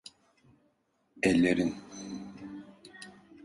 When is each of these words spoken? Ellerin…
Ellerin… 1.23 1.75